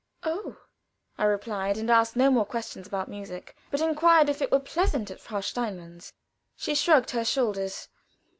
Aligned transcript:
"Oh!" 0.23 0.57
I 1.19 1.25
replied, 1.25 1.77
and 1.77 1.87
asked 1.91 2.15
no 2.15 2.31
more 2.31 2.43
questions 2.43 2.87
about 2.87 3.07
music; 3.07 3.55
but 3.69 3.81
inquired 3.81 4.29
if 4.29 4.41
it 4.41 4.51
were 4.51 4.59
pleasant 4.59 5.11
at 5.11 5.19
Frau 5.21 5.41
Steinmann's. 5.41 6.11
She 6.55 6.73
shrugged 6.73 7.11
her 7.11 7.23
shoulders. 7.23 7.87